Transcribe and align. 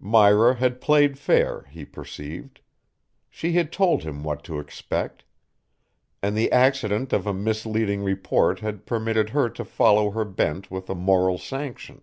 Myra 0.00 0.54
had 0.56 0.82
played 0.82 1.18
fair, 1.18 1.62
he 1.70 1.86
perceived. 1.86 2.60
She 3.30 3.52
had 3.52 3.72
told 3.72 4.02
him 4.02 4.22
what 4.22 4.44
to 4.44 4.58
expect. 4.58 5.24
And 6.22 6.36
the 6.36 6.52
accident 6.52 7.14
of 7.14 7.26
a 7.26 7.32
misleading 7.32 8.02
report 8.02 8.60
had 8.60 8.84
permitted 8.84 9.30
her 9.30 9.48
to 9.48 9.64
follow 9.64 10.10
her 10.10 10.26
bent 10.26 10.70
with 10.70 10.90
a 10.90 10.94
moral 10.94 11.38
sanction. 11.38 12.02